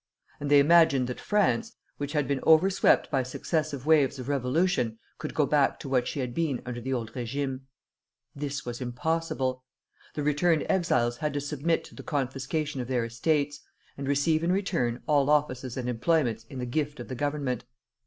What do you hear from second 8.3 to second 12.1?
This was impossible. The returned exiles had to submit to the